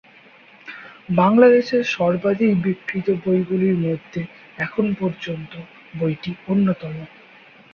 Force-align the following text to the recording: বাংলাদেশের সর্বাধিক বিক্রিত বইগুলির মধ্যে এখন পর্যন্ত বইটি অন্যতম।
বাংলাদেশের 1.15 1.83
সর্বাধিক 1.95 2.51
বিক্রিত 2.63 3.07
বইগুলির 3.23 3.77
মধ্যে 3.79 4.21
এখন 4.57 4.85
পর্যন্ত 4.99 5.51
বইটি 5.99 6.31
অন্যতম। 6.47 6.95